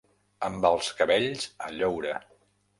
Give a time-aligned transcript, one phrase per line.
[0.47, 2.19] Amb els cabells a lloure.